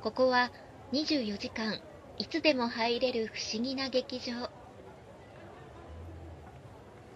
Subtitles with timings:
[0.00, 0.52] ここは
[0.92, 1.80] 24時間
[2.18, 4.48] いつでも入れる不思議な劇場。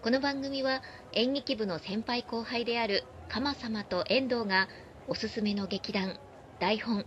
[0.01, 0.81] この番組は
[1.13, 4.67] 演劇部の先輩後輩である鎌様と遠藤が
[5.07, 6.19] おすすめの劇団
[6.59, 7.05] 台本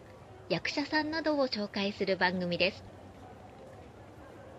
[0.48, 2.82] 役者さんなどを紹介する番組です。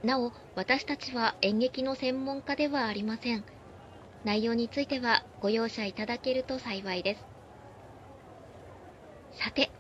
[0.04, 3.44] なお私たちは演劇の専門家ではありません。
[4.24, 7.26] 内容についてはご容赦いただけると幸いです。
[9.44, 9.72] さて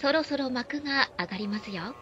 [0.00, 1.94] そろそろ幕が上がりますよ。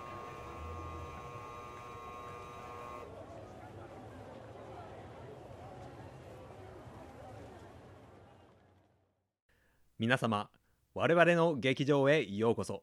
[9.99, 10.51] 皆様
[10.95, 12.83] 我々の劇場へようこそ。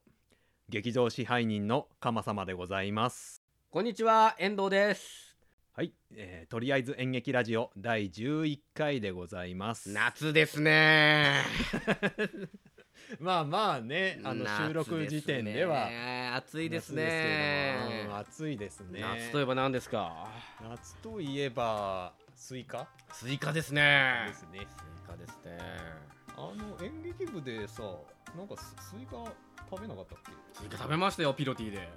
[0.69, 3.43] 劇場支配人の鎌様でございます。
[3.69, 5.22] こんにちは、遠藤です。
[5.75, 11.41] はい、えーとりあえず演劇ラジオ第11回でございます夏ですね。
[13.19, 20.27] まあまあねあの収録時点では暑いですね暑いですね夏といえば何ですか？
[20.61, 22.87] 夏といえばスイカ？
[23.11, 24.33] スイカですねで。
[24.35, 24.63] すねス
[25.03, 25.57] イカですね。
[26.37, 27.81] あの演劇部でさ
[28.37, 29.23] なんかススイカ
[29.69, 30.31] 食べなかったっけ？
[30.53, 31.89] スイカ食べましたよ、ピロティで。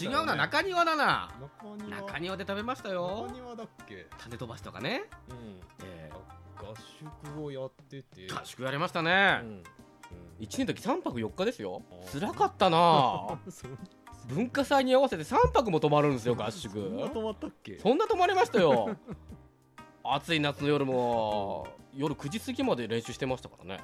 [0.00, 1.30] 違うな、中庭だな。
[1.40, 3.34] 中庭中庭で食べましたよ中。
[3.34, 4.06] 庭だっけ？
[4.18, 5.04] 種飛ばしとかね。
[5.30, 6.10] うんえ
[6.56, 6.74] 合
[7.34, 9.32] 宿をやっててー合宿やりましたうね。
[9.34, 9.62] ん
[10.38, 11.94] 一年の時三泊四日ですよあ。
[12.06, 13.38] ー辛かったな。
[14.28, 16.72] 文化祭に合わせて三泊も泊まるんですよ、合宿。
[16.72, 17.78] そんな泊まったっけ？
[17.78, 18.96] そんな泊まりましたよ
[20.02, 23.80] 暑い夏の夜も夜9時過ぎまで練習してましたからね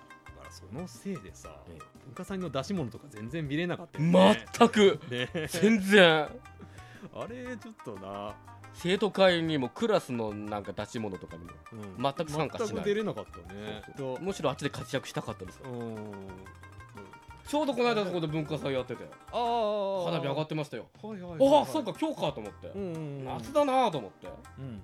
[0.51, 4.47] そのせいでさえ文化祭の出し物とか全然見れなかったよね。
[4.59, 5.01] 全く。
[5.11, 5.49] ね。
[5.49, 6.29] 全然。
[7.15, 8.35] あれちょっとな、
[8.75, 12.03] 生徒会にもクラスのなんか出し物とかにもうん。
[12.03, 12.69] 全く参加しない。
[12.69, 13.83] 全く出れなかったね。
[14.21, 15.61] むしろあっちで活躍したかったです
[17.47, 20.87] ちょうどこの間そこで文化祭やっててああ花火上がってましたよ。
[21.03, 21.59] はいはいはいはい。
[21.59, 22.69] ああそうか今日かと思って。
[22.69, 23.25] うんうんうん。
[23.25, 24.29] 夏だなと思って。
[24.59, 24.83] うん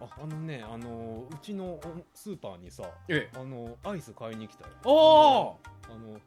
[0.00, 1.80] ああのねあのうちの
[2.14, 3.38] スーパーにさええ。
[3.38, 4.70] あのアイス買いに来たよ。
[4.84, 6.18] あああの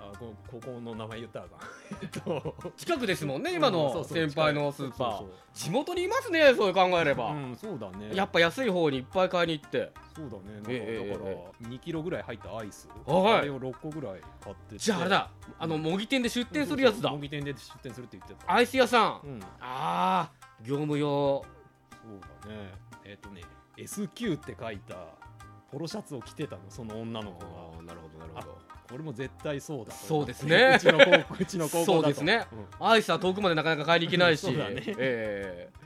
[0.00, 1.68] あこここの名前言ったらあかん。
[2.00, 2.54] えっと。
[2.76, 5.18] 近くですもんね今うんそのうそう先輩のスーパー。
[5.18, 7.30] そう地元にいますねそう考えれば。
[7.30, 8.14] そううんそうだね。
[8.14, 9.92] やっぱ安い方にいっぱい買いに行って。
[10.14, 10.54] そうだね。
[10.54, 12.88] なんか、ええだからえ2キロぐらい入ったアイス。
[13.06, 13.38] あはい。
[13.40, 14.78] あれを6個ぐらい買ってて。
[14.78, 15.30] じゃああれだ。
[15.58, 17.10] あの模擬店で出店するやつだ。
[17.10, 18.52] 模擬店で出店するって言ってた。
[18.52, 19.20] アイス屋さん。
[19.24, 19.42] うん。
[19.60, 20.30] ああ
[20.62, 21.44] 業務用。
[21.90, 22.14] そ
[22.46, 23.40] うだねえっ、とね
[23.78, 24.96] SQ って書いた
[25.72, 27.40] ポロシャツを着てたのその女の子
[27.76, 27.82] が。
[27.82, 28.58] なるほどなるほど。
[28.90, 29.92] これも絶対そうだと。
[29.92, 30.74] そうですね。
[30.76, 31.92] うちの高校 うちの高校だと。
[31.92, 32.46] そうですね。
[32.80, 34.40] アイスは遠くまでなかなか買いに行けないし。
[34.46, 34.82] そうだね。
[34.98, 35.78] えうん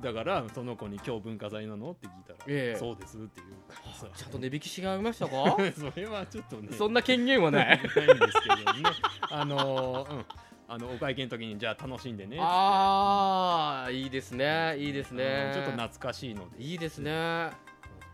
[0.00, 2.78] だからその子に今日文化祭なのって聞いたら、ええ。
[2.78, 4.06] そうですっていうからさ。
[4.08, 5.56] えちゃんと値引きしがいましたか？
[5.76, 6.68] それはちょっとね。
[6.72, 7.66] そんな権限はない。
[7.66, 8.82] ないんですけどね。
[9.22, 10.24] あのーうん
[10.70, 15.46] あのお会計の時にじゃあ楽しんでねああいいですねいいですね。
[15.46, 15.54] うん。
[15.54, 16.62] ちょっと懐かしいので。
[16.62, 17.50] いいですね。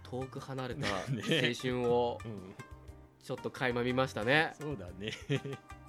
[0.04, 2.54] 遠く離れた 青ね春をうん。
[3.24, 4.52] ちょっと垣間見ましたね。
[4.60, 5.10] そうだね。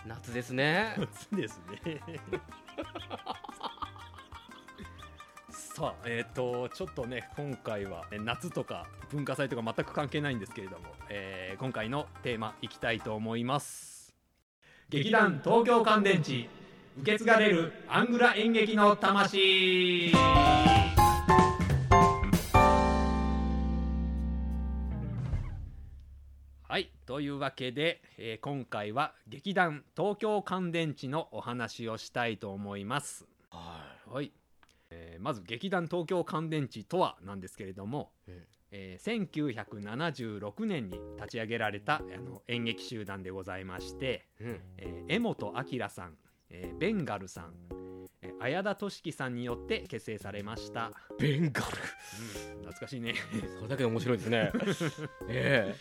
[0.07, 0.95] 夏ですね。
[0.97, 2.01] 夏ですね。
[5.51, 13.94] さあえっ、とちょっとね今回はえ夏とか文化祭とか全く関係ないんですけれども、えー今回のテーマいきたいと思います
[14.87, 16.47] 劇団東京乾電池。
[17.01, 20.11] 受け継がれるアングラ演劇の魂。
[26.67, 33.25] はいというわけで、えー今回は劇団東京乾電池のお話をしたいと思います。
[33.49, 34.31] はい、
[34.91, 44.59] えーまず劇団東京乾電池とはなんですけれども、ええー1976年に立ち上げられたあの演劇集団でございまして、うん。
[44.77, 46.17] えー江本明さん、
[46.49, 47.53] えーベンガルさん、
[48.21, 51.77] えー綾田俊樹さんによって結成されました、ベンガル。
[52.57, 53.13] 懐かしいね。
[53.55, 54.51] それだけで面白いですね。
[55.29, 55.75] え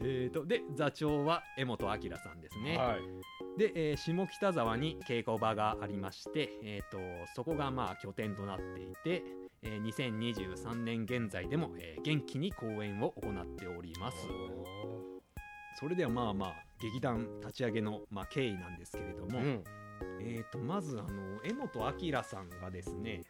[0.00, 0.28] え。
[0.28, 3.58] ーとで座長は江本明さんですね、えはい。
[3.58, 6.98] で、えー下北沢に稽古場がありまして、えー、と
[7.34, 9.22] そこがまあ拠点となっていて、
[9.62, 14.18] えー2023年現在でも、えー元気に公演を行っております。
[15.78, 19.64] それではまあまあ劇団立ち上げの、まあ、経緯なんですけれども、うん。
[20.20, 23.22] えー、とまずあの江本明さんがですね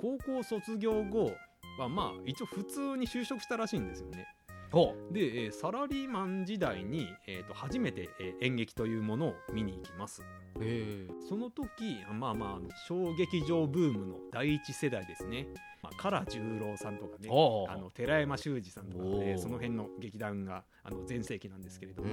[0.00, 1.32] 高校卒業後
[1.78, 4.26] はまあ一応普通に就職したらしいんですよね。
[4.70, 10.22] ほで、えーサラリーマン時代に、えーと初めて、えー演劇というものを見に行きます
[10.56, 11.06] うえ。
[11.28, 15.46] その時まあまあ小劇場ブームの第一世代ですね、
[15.82, 20.64] まあ、唐十郎さんとかねあの寺山修司さんとか、ね、その辺の劇団が
[21.06, 22.08] 全盛期なんですけれども、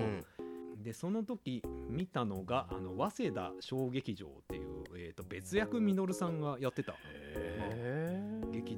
[0.81, 6.93] でその時見たのがあの早稲田小劇場っていう、えー、と別役稔さんがやってた。
[6.93, 8.30] 劇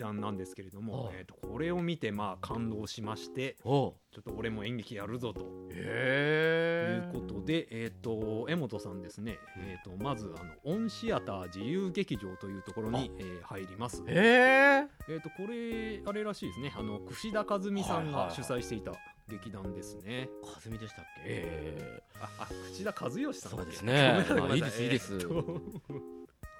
[0.04, 5.42] 団なんですけれども、はいえー、とこれを見てまあ感動しましてちょっと俺も演劇やるぞと。
[5.72, 14.04] へいうことで、えー、と江本さんですね、えー、とまずあのオンシアター自由劇場というところに、えー入ります。
[14.08, 14.88] へえ。
[15.08, 16.74] えー、とこれあれらしいですね。
[16.76, 18.94] あの櫛田和美さんが主催していた
[19.30, 20.30] 劇団ですね。
[20.44, 21.22] かずみでしたっけ？
[21.26, 24.26] えああ櫛田和義さんそうですね。
[24.30, 25.20] あいいですいいです。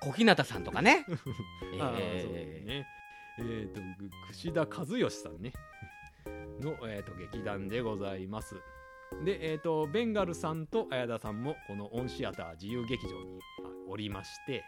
[0.02, 1.06] 小日向さんとかね。
[1.80, 2.88] あーそうですえね。
[3.40, 5.54] えっ、とぐ櫛田和義さんね。
[6.62, 8.56] の、えー、と劇団でございます。
[9.24, 14.64] で、えー、とベンガルさんと綾田さんもこのオンシアター自由劇場にあおりまして。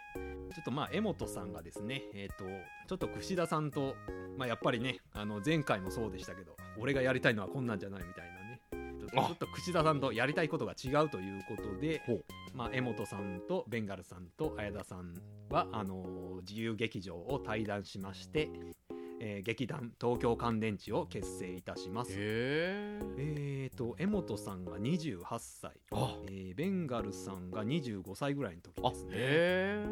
[0.54, 2.46] ちょっとまあ江本さんがですね、えー、と
[2.88, 3.96] ちょっと櫛田さんと、
[4.38, 8.26] まあ、やっぱりねあの前回もそうでしたけど俺がやりたいのはこんなんじゃないみたい
[8.72, 9.00] なね。
[9.00, 9.26] ちょっとあ。
[9.26, 12.02] ちょっと櫛田さんとやりたいことが違うということで
[12.56, 15.13] まあ、江本さんとベンガルさんと綾田さん
[15.50, 18.50] はあのー自由劇場を退団しまして、
[19.19, 22.12] えー劇団東京乾電池を結成いたします。
[22.13, 26.16] へええー、と江本さんが28歳、あ。
[26.28, 29.12] えーベンガルさんが25歳ぐらいの時あですね。
[29.16, 29.86] へ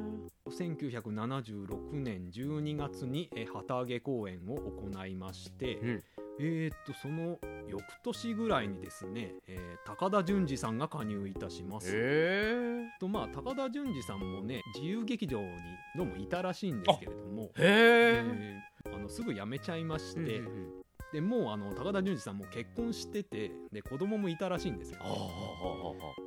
[0.50, 6.04] 1976年12月に、えー旗揚げ公演を行いまして、うん
[6.40, 7.38] えー、とその
[7.68, 11.92] 翌年ぐらいにですね、えー高田純次さんが加入いたします。
[11.94, 15.48] えとまあ高田純次さんもね自由劇場に
[15.96, 20.84] どうもいたらしいんですけれども、へええーあのすぐ辞めちゃいまして、うんうんうん。
[21.12, 25.00] でもうあの高田純次さんも結婚しててで子供もいたらしいんですよ。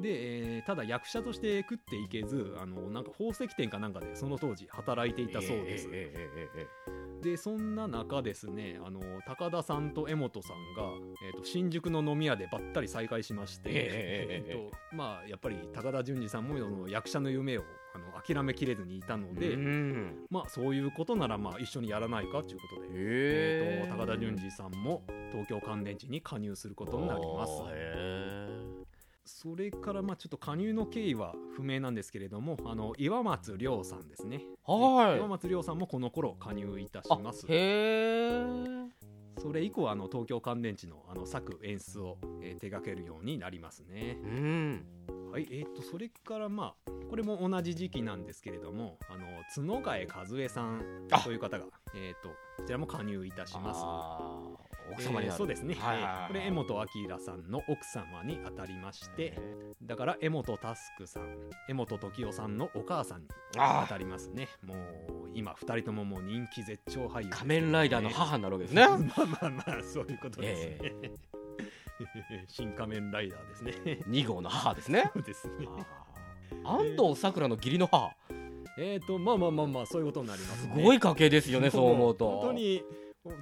[0.00, 10.82] で、えーただ役者として食っていけずあのなんか宝石店かなんかでその当時働いていたそうです、えええええでそんな中ですねあの高田さんと江本さんが、
[11.26, 17.62] えー、と新宿の飲み屋でばったり再会しまして、えええとまあやっぱり高田純次さんもその役者の夢を
[17.94, 19.56] あの諦めきれずにいたので、
[20.30, 22.92] まあそういうことならまあ一緒にやらないかということで、へえ。
[22.92, 25.02] えーと高田純次さんも
[25.32, 27.52] 東京乾電池に加入することになります
[29.26, 34.42] それからまあちょっと加入の経緯は不明なんですけれどもあの岩松亮さんですね。
[34.64, 35.18] はい。
[35.18, 37.44] 岩松亮さんもこの頃加入いたしあます。
[37.48, 39.06] へえ。
[39.38, 44.18] それ以降あの東京乾電池のあの作演出を、えー手掛けるようになりますね。
[44.22, 44.86] うん。
[45.30, 51.20] はいえー、とそれからまあこれも同じ時期なんですけれどもあの角替和恵さんあ。
[51.20, 52.34] という方が、えー、とこ
[52.66, 53.80] ちらも加入いたします
[54.92, 55.26] 奥様になる。
[55.26, 56.12] えーそうですね、はいはいはい。
[56.12, 59.38] えーこれ江本明さんの奥様にあたりまして
[59.82, 61.22] だから江本佑さん
[61.68, 63.28] 江本時生さんのお母さんに
[63.58, 64.48] ああたりますね。
[64.64, 64.78] もう
[65.34, 68.86] 今2人とももう人気絶頂俳優仮面ライダーの母になるわけですね。
[68.88, 71.12] まあまあまあそういうことですね、
[72.48, 73.72] 新仮面ライダーですね。
[74.08, 75.10] 2号の母ですね。
[75.12, 75.68] そうですね。
[76.64, 78.10] 安藤サクラの義理の母。
[78.78, 82.30] えっ、とまあまあまあまあそういうことになりますすねごい家系ですよねそう思うと。
[82.30, 82.82] 本当に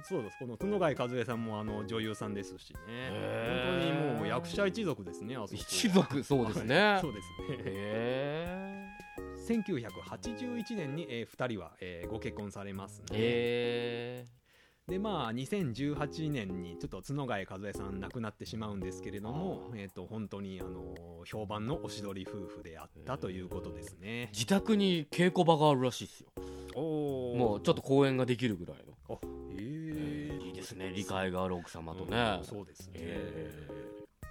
[0.03, 0.37] そうです。
[0.39, 3.09] この角貝和恵さんもあの女優さんですしね。
[3.09, 5.55] 本当にもう役者一族ですねあそこ。
[5.55, 6.79] 一族そうですね。
[6.79, 7.01] はい。
[7.01, 7.57] そうですね。
[7.65, 8.85] へ
[9.47, 14.25] 1981年に、え2人は、えーご結婚されますね、
[14.87, 24.29] でまあ2018年にちょっと角貝和恵さん亡くなってしまうんですけれどもあえー、と本当にあの評判のおしどり夫婦であったということですね。
[24.31, 26.29] 自宅に稽古場があるらしいですよ。
[26.75, 28.94] おおもうちょっと公演ができるぐらいの
[30.65, 30.91] ですね。
[30.95, 32.39] 理解がある奥様とね。
[32.43, 33.67] そうですね、え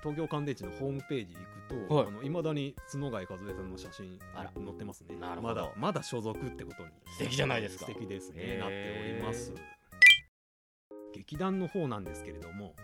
[0.03, 2.05] 東京乾電池のホームページ行くと、はい。
[2.05, 4.53] い、あの未だに角貝和恵さんの写真あら。
[4.55, 5.17] 載ってますね。
[5.17, 5.55] なるほど。
[5.55, 6.91] まだまだ所属ってことに。
[7.13, 7.87] 素敵じゃないですか。
[7.87, 8.59] 素敵ですね、へー。
[8.59, 9.55] なっております。
[11.15, 12.75] 劇団の方なんですけれども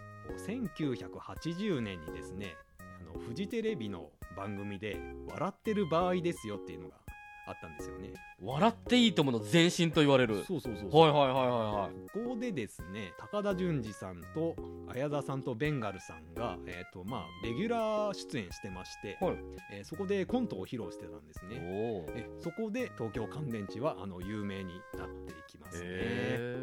[0.47, 4.97] 1980年にですねあのフジテレビの番組で
[5.29, 6.97] 「笑ってる場合ですよ」っていうのが
[7.51, 8.13] あったんですよね。
[8.43, 10.45] 笑っていいともの前身と言われる。
[10.47, 14.57] そうそうそうはいはいはいはいここでですね高田純次さんと
[14.89, 19.37] 綾田さんとベンガルさんが、えーとまあ、レギュラー出演してまして、はい。
[19.73, 21.57] えーそこでコントを披露してたんですね。
[22.15, 25.87] えそこで東京乾電池はあの有名になっていきますね。
[25.89, 26.57] へ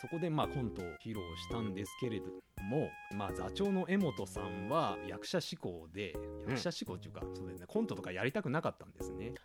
[0.00, 2.26] そこでまあコントを披露したんですけれど
[2.62, 6.14] も、まあ、座長の江本さんは役者志向で
[6.46, 9.32] 役者志向っていうか、そうですねコントとかやりたくなかったんですね。
[9.36, 9.40] あ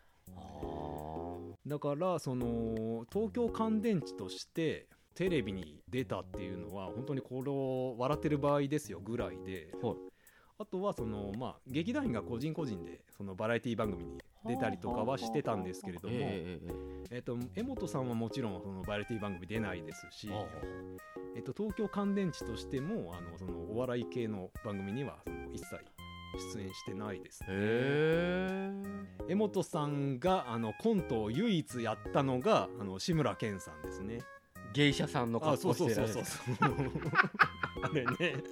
[1.65, 9.95] だからその東京乾電池としてテレビに出たっていうのは本当にこれを笑ってる場合ですよぐらいで、はい。
[10.61, 20.45] あとはそのまあ劇団員が個人個人でそのバラエティ番組に出たりとかはしてたんですけれども、えと江本さんはもちろんそのバラエティ番組出ないですし、あ。
[21.35, 25.75] えっと、東京乾電池としてもあのそのお笑い系の番組にはその一切
[26.37, 27.47] 出演してないですね。
[27.49, 28.71] へ
[29.29, 34.19] 江本さんがあのコントを唯一やったのがあの志村けんさんですね。
[34.73, 36.23] 芸者さんのあ格そうそう好してうそう。
[37.81, 38.43] あれね。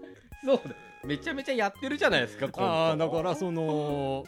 [0.44, 0.58] そう。
[0.58, 0.76] だ。
[1.06, 4.24] めちゃめちゃやってるじゃないですかああだからその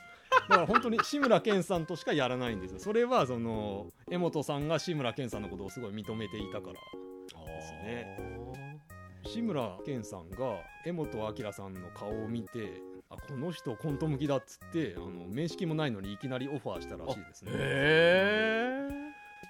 [0.47, 2.79] だから本当に志村けんさんとしかやらないんですよ。
[2.79, 8.79] それはその江本さんが志村けんさんのことをすごい認めていたからですね。
[9.25, 17.51] 志村けんさんが江本明さんの顔を見てあこの人コント向きだっつってあの面識もないのにいきなりオファーしたらしいですね。
[17.53, 18.87] へ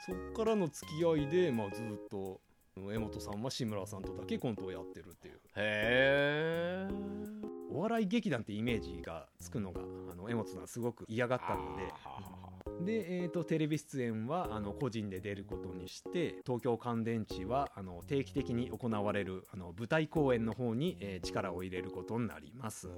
[0.06, 2.40] そっからの付き合いで、まあ、ずっと
[2.78, 5.40] 江本さんは志村さんとだけコントをやってるっていう。
[5.58, 7.40] えへえ
[7.72, 11.84] お笑い劇団ってイメージがつくのがあの江本さんすごく嫌がったので
[12.82, 22.90] で、えー、とテレビ出演はあの個人で出ることにして東京乾電池はあの定期的に行われるあの舞台公演の方に、えー力を入れることになります。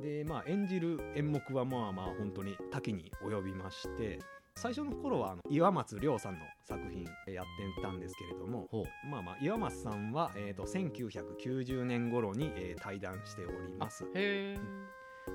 [0.00, 4.18] でまあ演じる演目はまあまあ本当に多岐に及びまして
[4.56, 7.44] 最初の頃はあの岩松亮さんの作品えーやっ
[7.74, 14.04] てたんですけれどもほまあまあ岩松さんは、えー、と1990年頃に、えー対談しております。
[14.14, 14.58] へえ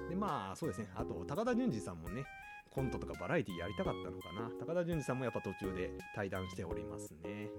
[0.09, 0.87] でまあそうですね。
[0.95, 2.23] あと高田純次さんもね
[2.69, 4.49] コントとかバラエティやりたかったのかな。
[4.59, 7.49] 高田純次さんもやっぱ途中で対談しておりますね。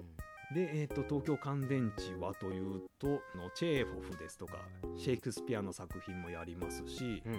[0.54, 4.58] で、えー、と東京乾電池はというとのチェーホフですとか
[4.96, 7.32] シェイクスピアの作品もやりますし、うん。
[7.32, 7.36] え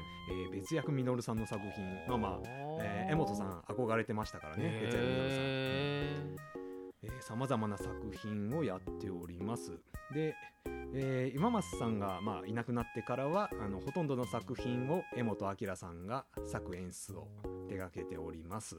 [0.50, 2.40] ー別役稔さんの作品まあまあ
[2.82, 6.58] えー江本さん憧れてましたからね別役稔さん。
[7.22, 7.90] さまざまな作
[8.22, 9.72] 品をやっております。
[10.14, 10.36] で、
[10.94, 17.28] えー今松さんが、まあ、いなくなってからはあのほとんどの作品を江本明さんが作演出を
[17.68, 18.78] 手掛けております。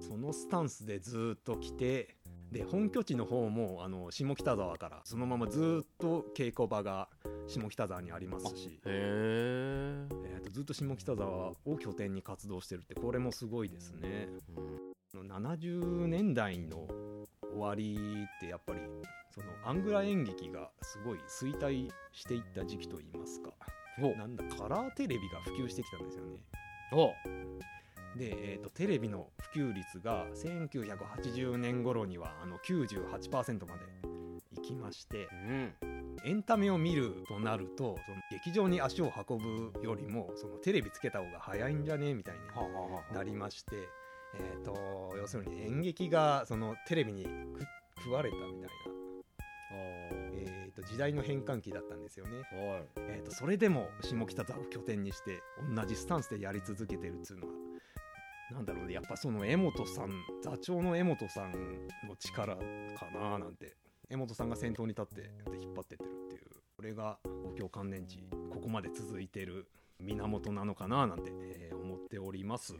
[0.00, 2.16] そのスタンスでずっと来て
[2.50, 7.08] で本拠地の方もあの下北沢からそのままずっと稽古場が
[7.46, 8.80] 下北沢にありますし。
[8.84, 14.28] へええーとずっと下北沢を拠点に活動してるってこれもすごいですね。
[15.14, 16.88] 70年代の
[17.52, 18.80] 終わりってやっぱり
[19.30, 23.50] そのアングラ演劇がすごい衰退していった時期といいますか
[24.00, 24.16] お。
[24.16, 26.40] なんだカラーテレビが普及してきたんですよね。
[26.92, 27.12] お。
[28.18, 33.86] で、えー、とテレビの普及率が1980年頃にはあの98%まで
[34.56, 35.74] 行きましてうん。
[36.24, 42.14] エンタメを見るとなるとその劇場に足を運ぶよりもそのテレビつけた方が早いんじゃね？
[42.14, 42.40] みたいに
[43.14, 43.76] なりまして、
[44.34, 44.72] えー、と
[45.22, 48.68] 要するに演劇がそのテレビに食食われたみたいな、
[49.70, 52.84] えー、と時代の変換期だったんですよね、はい。
[52.96, 55.40] えー、とそれでも下北沢を拠点にして
[55.72, 57.52] 同じスタンスでやり続けてるっていうのは
[58.50, 60.10] なんだろうねやっぱその江本さん
[60.42, 61.52] 座長の江本さん
[62.08, 62.62] の力か
[63.14, 63.76] ななんて
[64.10, 65.30] 江本さんが先頭に立って
[65.62, 69.68] 引っ張ってってるっていうこれが東京乾電池ここまで続いてる
[70.00, 72.74] 源なのかななんて、えー思っております。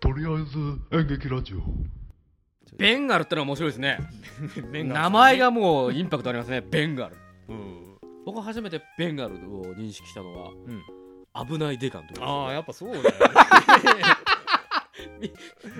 [0.00, 0.58] とりあえず
[0.92, 1.58] 演劇ラジオ。
[2.76, 3.98] ベンガルってのは面白いですね。
[4.72, 5.02] ベンガルさんね。
[5.02, 7.16] 名前がもうインパクトありますねベンガル。
[7.48, 10.84] うん、僕初めてベンガルを認識したのはうん、
[11.46, 13.02] 危ないデカの時ですああやっぱそうだよ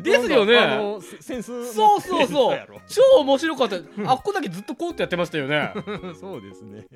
[0.03, 0.77] ですよね。
[0.77, 2.59] のセセンスそうそうそう。
[2.89, 3.77] 超面白かった。
[3.77, 5.73] あっこだけずっとこうってやってましたよね。
[6.19, 6.87] そうですね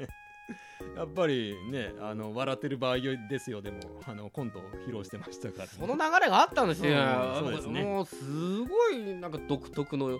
[0.96, 2.98] やっぱりねあの笑ってる場合
[3.28, 3.80] ですよでも。
[4.04, 7.82] あのコントを披露してましたから、その流れがあったんですよ、うんそうですね。
[7.82, 10.18] もうすごいなんか独特の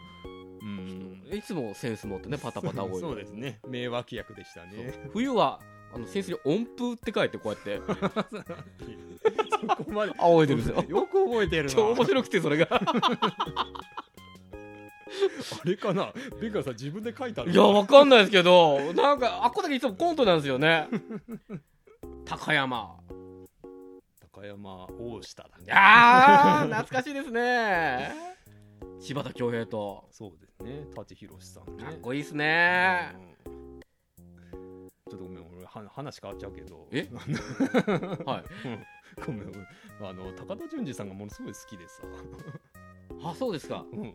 [0.63, 1.23] うん。
[1.33, 3.61] いつもセンス持ってねパタパタ多い そうですね。
[3.69, 4.95] 名脇役でしたね。
[5.13, 5.61] 冬は
[5.95, 7.81] あの扇子に音符って書いてこうやって。
[9.77, 10.13] そこまで。
[10.19, 10.85] 仰いでるんですよ。
[10.89, 11.71] よく覚えてるな。
[11.71, 12.67] 超面白くてそれが
[15.61, 16.13] あれかな？
[16.41, 17.51] ベンガルさん自分で書いたの？
[17.51, 20.89] いやわかんないですけどなんかあっこだけいつもコントなんですよね。
[22.25, 22.97] 高山。
[24.33, 28.13] 高山大下だいやー懐かしいですね。
[29.01, 30.09] 柴田恭平と。
[30.11, 30.87] そうですね。
[30.95, 31.85] 舘ひろしさんね。
[31.85, 33.15] かっこいいですね。
[33.47, 33.81] うん。
[33.81, 36.89] ちょっとごめん俺は話変わっちゃうけど。
[36.93, 37.09] え？
[38.25, 38.45] はい。
[39.27, 39.67] ごめんごめん。
[40.05, 42.03] あの高田純次さんがものすごい好きでさ、
[43.23, 43.85] あそうですか。
[43.93, 44.15] うん、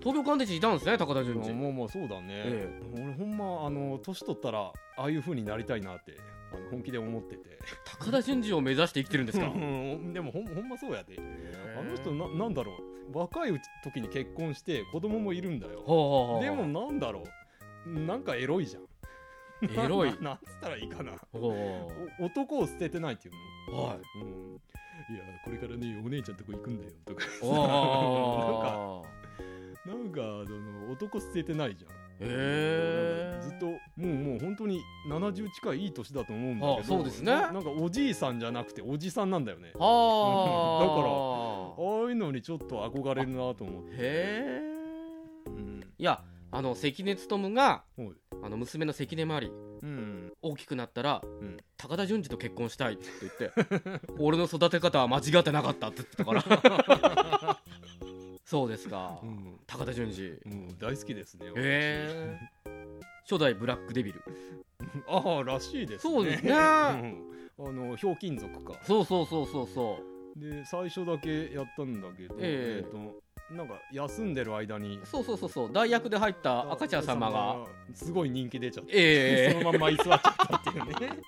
[0.00, 1.52] 東京乾電池いたんですね高田純次。
[1.52, 4.60] もうもうそうだね、え俺ほんまあの年取ったら
[4.96, 6.16] ああいう風になりたいなって
[6.52, 7.58] あの本気で思ってて。
[7.84, 9.46] 高田純次を目指して生きてるんですか？
[9.50, 11.16] うんでもほんほんまそうやで。
[11.78, 12.72] あの人ななんだろ
[13.12, 13.18] う。
[13.18, 15.80] 若い時に結婚して子供もいるんだよ。
[15.80, 17.24] ほうほうほうでもなんだろ
[17.86, 17.90] う。
[17.90, 18.82] なんかエロいじゃん。
[19.84, 20.12] エロい。
[20.22, 21.12] ななんつったらいいかな。
[21.32, 21.38] ほ
[22.18, 23.32] うお男を捨ててないってい
[23.70, 23.82] うの。
[23.82, 23.98] はい。
[24.22, 24.60] うん、
[25.44, 27.24] これからねお姉ちゃんとこ行くんだよとか。
[27.42, 29.02] なんか
[29.88, 31.90] なんかその男捨ててないじゃん。
[32.20, 37.32] へずっともうもう本当に70近いいい年だと思うんだけどあそうですね。
[37.32, 39.72] ななんかおじいさんじゃなくておじさんなんだよね。
[39.78, 39.78] あ。
[39.80, 44.60] はああいうのにちょっと憧れるなと思って、へえ
[45.46, 45.80] うん。
[45.96, 48.08] いやあの関根勤がはい。
[48.42, 51.56] あの娘の関根麻里うん、大きくなったら、ん。
[51.76, 56.42] 高田純次と結婚したいって言って 俺の育て方は間違ってなかったって言ってたから
[58.48, 59.60] そうですか、うん。
[59.66, 60.30] 高田純次。
[60.46, 62.38] もう大好きですねへえ
[63.28, 64.22] 初代ブラックデビル。
[64.24, 66.14] 私 ああらしいですね。
[66.14, 66.52] そうですね。
[66.52, 66.56] うん。
[66.56, 68.80] あのひょうきん族か。
[68.84, 69.98] そうそうそうそうそ
[70.34, 72.84] で最初だけやったんだけど、ええ。
[72.86, 73.20] えーと
[73.54, 74.96] なんか休んでる間に。
[74.96, 75.70] うそうそうそうそう。
[75.70, 79.52] 代役で入った赤ちゃん様がすごい人気出ちゃって、ええ。
[79.52, 81.18] そのまんま居座っちゃったっていうね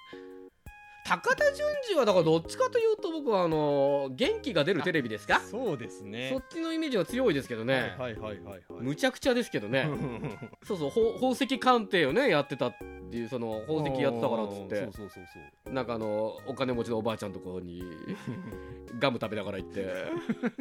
[1.11, 5.41] 高田純次はだからどっちかというと僕はあの元気が出るテレビですか？
[5.41, 6.31] そうですね。
[6.33, 8.63] そっちのイメージは強いですけどね、はいはいはいはいはい。
[8.81, 9.91] むちゃくちゃですけどね。
[10.63, 12.79] そうそうほ宝石鑑定をねやってたっ
[13.11, 14.77] ていうその宝石やってたからっつって。
[14.77, 15.25] そうそうそう
[15.65, 15.75] そう。
[15.75, 17.83] なんかあのお金持ちのおばあちゃんところに
[19.01, 19.87] ガム食べながら行って。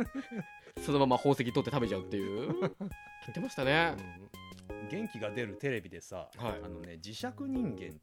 [0.83, 2.47] そのまま宝石取って食べちゃうっていう。
[2.47, 3.93] 言ってましたね。
[4.23, 4.29] うん
[4.89, 6.61] 元気が出るテレビでさ、はい。
[6.63, 8.01] あのね磁石人間って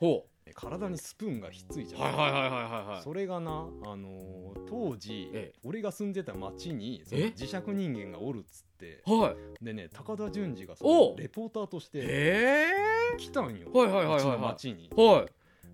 [0.00, 3.02] ほ体にスプーンがひっついじゃん、うはいはいはいはいはいはい。
[3.02, 5.58] それがな、あのー当時、ええ。
[5.64, 9.02] 俺が住んでた町にそのえ磁石人間がおるっつって。
[9.06, 9.64] はい。
[9.64, 11.10] でね高田純次がそおう。
[11.12, 12.66] のレポーターとしてへ
[13.16, 14.16] 来たんよ、はいはいはいはいはい。
[14.18, 14.90] うちの町に。
[14.96, 15.26] えはい。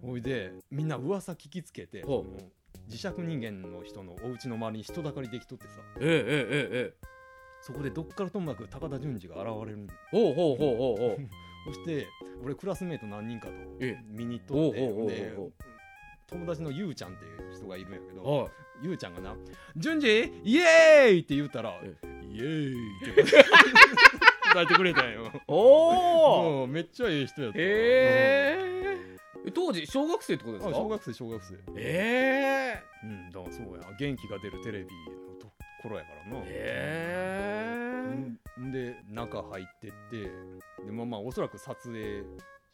[0.06, 2.38] ほいでみんな噂聞きつけてほう。
[2.38, 2.48] その
[2.88, 5.80] 磁石人間の人のお家の周りに人だかりできとってさ。
[6.00, 7.06] ええええええ。
[7.62, 9.78] そこでどっからともなく高田純次が現れる。
[9.78, 11.28] んほうほうほうほうほう
[11.64, 12.06] そして
[12.42, 14.72] 俺クラスメート何人かとえ見に行っとっ
[15.08, 15.32] て
[16.26, 18.48] 友達のゆうちゃんっていう人がいるんやけどはい。
[18.82, 19.36] ゆうちゃんがな
[19.76, 20.08] 「順次
[20.42, 21.94] イエーイ!」って言ったら「え
[22.28, 23.22] イエーイ!」って
[24.52, 25.30] 答え てくれたんよ。
[25.46, 27.62] おおめっちゃいい人やったへ
[29.46, 30.70] え当時小学生ってことですか？
[30.70, 31.54] あ小学生小学生。
[31.76, 32.82] ええ。
[33.04, 33.84] うんだからそうや。
[33.98, 35.46] 元気が出るテレビのと
[35.82, 36.38] ころやからな。
[36.40, 37.53] へえん
[38.72, 40.22] で中入ってって
[40.86, 42.22] でまあまあおそらく撮影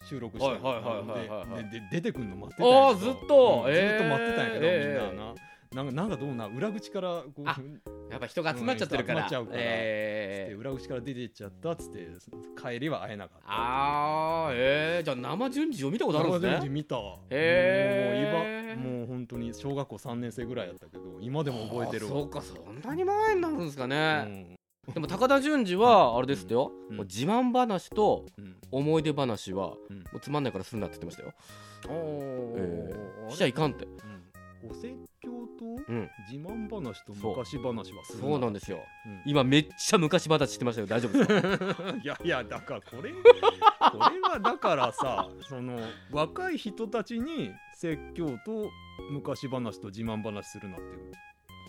[0.04, 3.64] 収録してはいはいででで出てくんの待ってたんやけずっと？
[3.66, 5.10] うんえーずっと待ってたんやけど、えー。
[5.10, 5.34] みんなな。
[5.72, 7.56] なんかなんかどうな裏口からこうあ
[8.10, 9.20] やっぱ人が集まっちゃってるから。
[9.20, 12.08] うん人集まっちゃうからえ裏口から出てっちゃったっつって
[12.60, 13.44] 帰りは会えなかった。
[13.52, 16.48] ああええじゃあ生順次を見たことあるんですね。
[16.48, 16.96] 生順次見た。
[17.30, 18.80] へー。
[18.80, 24.56] もう今もう本当に小学校3年生ぐらいやったけど今でも覚えてるそうかそんなに前になるんですかうね、ん
[24.94, 26.96] でも高田純次はあれですよ、うん。
[26.96, 28.56] もう自慢話とうん。
[28.72, 29.98] 思い出話は、うん。
[29.98, 31.34] もうつまんないからすんなって言ってましたよ、
[31.88, 33.84] おえーーしちゃいかんって。
[33.84, 34.70] うん。
[34.70, 34.88] お説
[35.20, 36.08] 教とうん。
[36.30, 38.78] 自慢話と昔話はするそうなんですよ。
[39.06, 39.22] うん。
[39.26, 40.86] 今めっちゃ昔話してましたよ。
[40.86, 41.94] 大丈夫ですか？
[42.02, 43.16] いやいやだからこれこ
[44.10, 45.78] れはだからさその
[46.12, 48.70] 若い人たちに説教と
[49.10, 51.12] 昔話と自慢話するなっていう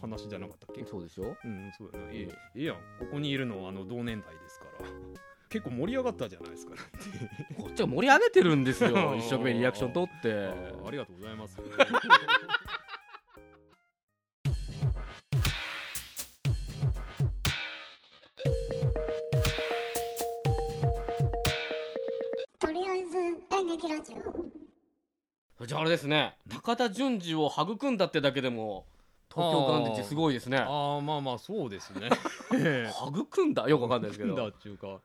[0.02, 0.84] 話じゃなかったっけ？
[0.86, 2.06] そうですようんそうだね。
[2.12, 2.76] ええええやん。
[3.00, 4.90] ここにいるのはあの同年代ですから。
[5.50, 6.76] 結構盛り上がったじゃないですか。
[7.58, 9.16] こっちは盛り上げてるんですよ。
[9.20, 10.34] 一生懸命リアクション取って。
[10.88, 11.58] ありがとうございます。
[22.60, 24.14] とりあえず演劇ラジ
[25.60, 25.66] オ。
[25.66, 26.36] じゃああれですね。
[26.50, 28.86] 高田純次を育んだってだけでも
[29.34, 30.58] 東京乾電池すごいですね。
[30.58, 32.10] ああまあまあそうですね。
[33.08, 33.67] 育んだ？
[33.70, 35.00] よくわかんないですけだどっていうか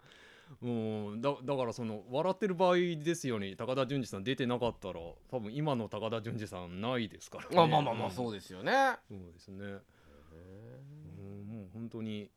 [0.63, 1.21] うん。
[1.21, 8.73] だだからその笑ってる場合ですよに高田純次さん出てなかったら多分今の高田純次さんないですから、ね、まあまあまあまあそうですよね。
[9.09, 9.65] そうですね。
[9.65, 12.31] うんもう本当に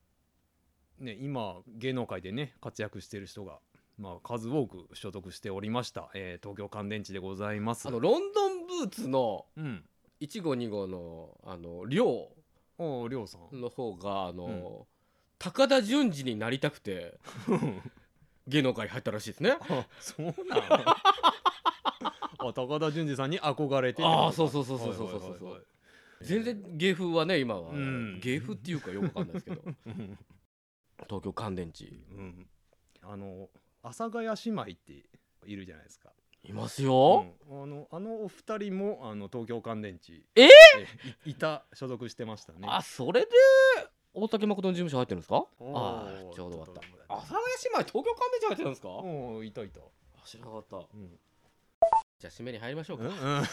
[0.99, 3.60] ね今芸能界でね活躍してる人が
[3.97, 7.88] まあ数多く所属しておりました、えー東京乾電池でございます。
[7.88, 9.84] あのロンドンブーツのうん
[10.21, 12.29] 1号2号のあの亮
[12.77, 13.60] おおりょうさん。
[13.60, 14.88] の方があの、
[15.38, 17.17] 高田純次になりたくて
[18.47, 19.58] 芸能界に入ったらしいですね。
[19.60, 20.36] あそうなん
[22.39, 25.45] あ高田純次さんに憧れてああそうそうそうそうそうそうそう。
[25.45, 25.63] はいはい
[26.21, 28.19] 全然芸風はね今は、うん。
[28.19, 29.62] 芸風っていうかよくわかんないですけど。
[31.08, 31.86] 東京乾電池。
[31.86, 32.49] うん、
[33.01, 33.49] あの
[33.84, 35.05] 阿佐ヶ谷姉妹って
[35.45, 36.12] いるじゃないですか。
[36.43, 37.63] いますよ、うん。
[37.63, 40.47] あのあのお二人もあの東京乾電池え？
[41.25, 42.60] い いた所属してましたね。
[42.69, 43.28] あそれで
[44.13, 45.36] 大竹誠の事務所入ってるんですか？
[45.38, 46.82] ああちょうど終わった。
[47.13, 48.88] 阿佐ヶ谷姉妹東京乾電池入ってるんですか？
[48.89, 49.82] おおいたいた。
[49.82, 49.84] あ
[50.25, 50.78] 知らなかった。
[50.78, 51.19] うん。
[52.19, 53.15] じゃあ締めに入りましょうか、うんうん。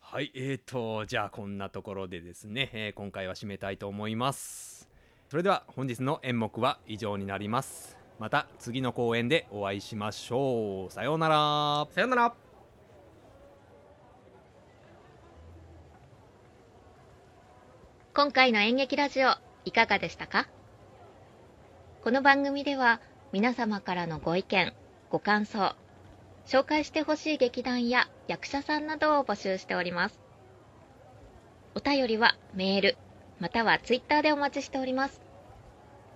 [0.00, 4.88] はいえーとじゃあこんなところでですね、えー今回は締めたいと思います。
[5.28, 10.92] それでは本日の演目は以上になりますまた次の公演でお会いしましょう。
[10.92, 11.86] さようなら。
[11.92, 12.34] さよなら。
[18.14, 19.30] 今回の演劇ラジオ
[19.64, 20.46] いかがでしたか？
[22.04, 23.00] この番組では
[23.32, 24.72] 皆様からのご意見
[25.10, 25.74] ご感想
[26.46, 30.20] 紹介してほしい劇団や役者さんなどを募集しております。
[31.74, 32.96] お便りはメール
[33.40, 35.20] またはツイッターでお待ちしております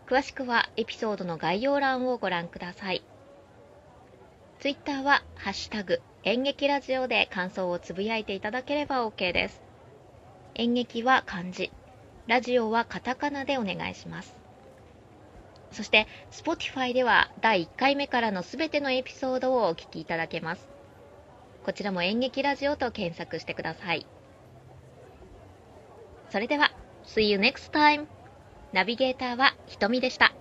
[0.08, 3.02] 詳しくはエピソードの概要欄をご覧ください
[4.60, 9.62] ツイッターは「ハッシュタグ演劇ラジオ」で感想をつぶやいていただければ OK です
[10.54, 11.70] 演劇は漢字
[12.28, 14.36] ラジオはカタカナでお願いします。
[15.72, 20.68] そして、Spotify では第1回目からのすべてのエピソードをお聞きいただけます。
[21.64, 24.06] こちらも演劇ラジオと検索してください。
[26.28, 26.70] それでは、
[27.06, 28.17] See you next time!
[28.72, 30.33] ナビゲーターはひとみでした。